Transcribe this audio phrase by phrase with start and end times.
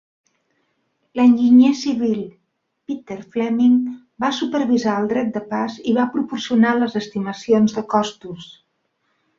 [1.19, 2.23] L'enginyer civil
[2.91, 3.77] Peter Fleming
[4.25, 8.53] va supervisar el dret de pas i va proporcionar les estimacions de costos.